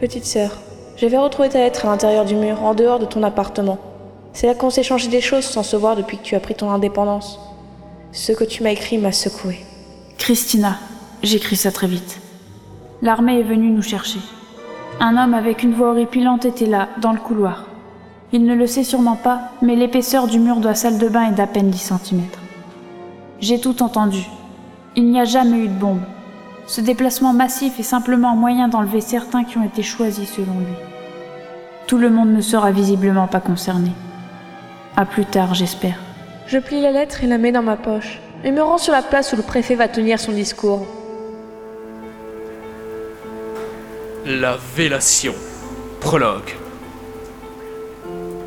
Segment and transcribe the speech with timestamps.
[0.00, 0.52] Petite sœur,
[0.96, 3.76] j'avais retrouvé ta lettre à l'intérieur du mur, en dehors de ton appartement.
[4.32, 6.54] C'est là qu'on s'est changé des choses sans se voir depuis que tu as pris
[6.54, 7.38] ton indépendance.
[8.10, 9.58] Ce que tu m'as écrit m'a secoué.
[10.16, 10.78] Christina,
[11.22, 12.18] j'écris ça très vite.
[13.02, 14.20] L'armée est venue nous chercher.
[15.00, 17.66] Un homme avec une voix horripilante était là, dans le couloir.
[18.32, 21.28] Il ne le sait sûrement pas, mais l'épaisseur du mur de la salle de bain
[21.28, 22.22] est d'à peine 10 cm.
[23.40, 24.22] J'ai tout entendu.
[24.96, 26.00] Il n'y a jamais eu de bombe.
[26.70, 30.76] Ce déplacement massif est simplement un moyen d'enlever certains qui ont été choisis selon lui.
[31.88, 33.90] Tout le monde ne sera visiblement pas concerné.
[34.96, 35.98] À plus tard, j'espère.
[36.46, 39.02] Je plie la lettre et la mets dans ma poche, et me rends sur la
[39.02, 40.86] place où le préfet va tenir son discours.
[44.24, 45.34] La vélation.
[46.00, 46.54] Prologue.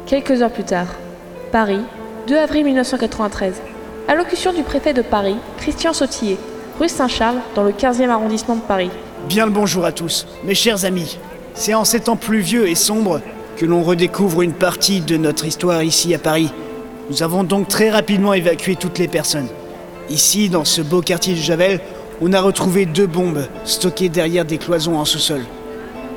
[0.05, 0.88] Quelques heures plus tard,
[1.52, 1.82] Paris,
[2.27, 3.62] 2 avril 1993.
[4.08, 6.38] Allocution du préfet de Paris, Christian Sautillet,
[6.80, 8.90] rue Saint-Charles, dans le 15e arrondissement de Paris.
[9.27, 11.18] Bien le bonjour à tous, mes chers amis.
[11.54, 13.21] C'est en ces temps pluvieux et sombres
[13.57, 16.49] que l'on redécouvre une partie de notre histoire ici à Paris.
[17.10, 19.48] Nous avons donc très rapidement évacué toutes les personnes.
[20.10, 21.79] Ici, dans ce beau quartier de Javel,
[22.21, 25.41] on a retrouvé deux bombes stockées derrière des cloisons en sous-sol.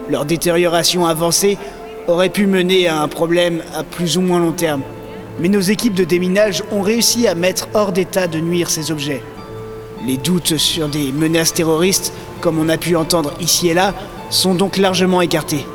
[0.09, 1.59] Leur détérioration avancée
[2.09, 4.83] aurait pu mener à un problème à plus ou moins long terme.
[5.39, 9.23] Mais nos équipes de déminage ont réussi à mettre hors d'état de nuire ces objets.
[10.05, 13.95] Les doutes sur des menaces terroristes, comme on a pu entendre ici et là,
[14.31, 15.67] sont donc largement écartés.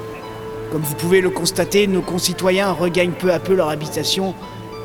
[0.71, 4.35] Comme vous pouvez le constater, nos concitoyens regagnent peu à peu leur habitation,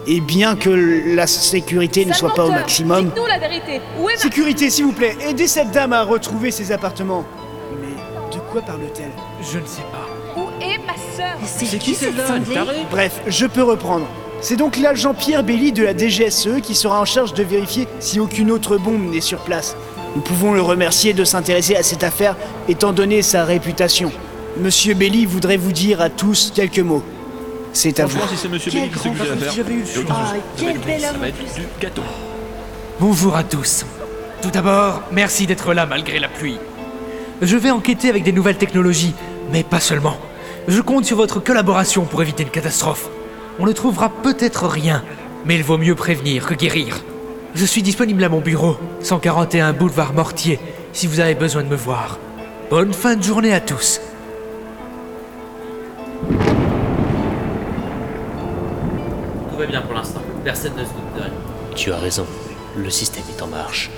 [0.07, 0.71] et bien que
[1.15, 3.07] la sécurité ne soit pas au maximum...
[3.07, 3.81] Dites-nous la vérité.
[4.01, 4.21] Où est ma...
[4.21, 7.25] Sécurité, s'il vous plaît, aidez cette dame à retrouver ses appartements.
[7.81, 9.11] Mais de quoi parle-t-elle?
[9.43, 10.41] Je ne sais pas.
[10.41, 11.37] Où est ma sœur?
[11.45, 12.15] C'est qui Une
[12.55, 12.87] tarée?
[12.91, 14.07] Bref, je peux reprendre.
[14.49, 18.21] C'est donc l'agent Pierre Belly de la DGSE qui sera en charge de vérifier si
[18.21, 19.77] aucune autre bombe n'est sur place.
[20.15, 22.37] Nous pouvons le remercier de s'intéresser à cette affaire
[22.69, 24.13] étant donné sa réputation.
[24.57, 27.03] Monsieur Belly voudrait vous dire à tous quelques mots.
[27.73, 28.21] C'est à vous.
[28.29, 30.27] Si c'est Monsieur Belly qui s'occupe de l'affaire, j'avais eu le et aucun choix.
[30.27, 30.41] souci.
[30.59, 32.03] quel Avec lui, bel ça homme va être du gâteau.
[33.01, 33.85] Bonjour à tous.
[34.43, 36.59] Tout d'abord, merci d'être là malgré la pluie.
[37.43, 39.15] Je vais enquêter avec des nouvelles technologies,
[39.51, 40.17] mais pas seulement.
[40.69, 43.11] Je compte sur votre collaboration pour éviter une catastrophe.
[43.59, 45.03] On ne trouvera peut-être rien,
[45.47, 47.01] mais il vaut mieux prévenir que guérir.
[47.55, 50.61] Je suis disponible à mon bureau, 141 boulevard Mortier,
[50.93, 52.19] si vous avez besoin de me voir.
[52.69, 54.01] Bonne fin de journée à tous.
[59.51, 60.21] Tout va bien pour l'instant.
[60.45, 61.33] Personne ne se doute de rien.
[61.75, 62.27] Tu as raison,
[62.77, 63.91] le système est en marche.